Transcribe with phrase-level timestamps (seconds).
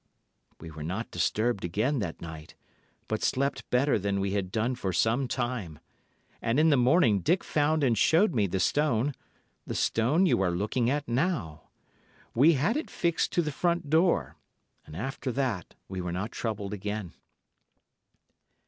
[0.59, 2.55] "We were not disturbed again that night,
[3.07, 5.77] but slept better than we had done for some time,
[6.41, 10.89] and in the morning Dick found and showed me the stone—the stone you are looking
[10.89, 11.69] at now.
[12.33, 14.37] We had it fixed to the front door,
[14.87, 17.13] and after that we were not troubled again."